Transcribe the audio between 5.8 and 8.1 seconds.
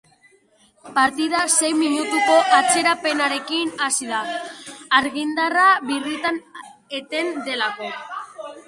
birritan eten delako.